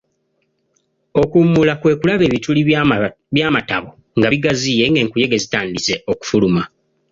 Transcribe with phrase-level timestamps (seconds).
[1.21, 2.61] Okummula kwe kulaba ebituli
[3.35, 6.63] by'amatabo nga bigaziye ng'enkuyege zitandise okufuluma.